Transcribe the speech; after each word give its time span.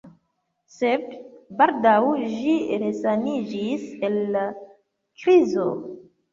Sed 0.77 1.03
baldaŭ 1.59 1.93
ĝi 2.33 2.57
resaniĝis 2.85 3.87
el 4.11 4.21
la 4.39 4.45
krizo. 4.59 5.71